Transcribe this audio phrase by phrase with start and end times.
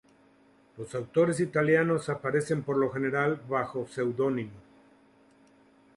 [0.79, 4.59] Los autores italianos aparecen por lo general bajo seudónimo.